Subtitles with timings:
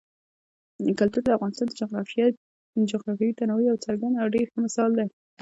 [0.99, 1.73] کلتور د افغانستان د
[2.93, 5.07] جغرافیوي تنوع یو څرګند او ډېر ښه مثال دی.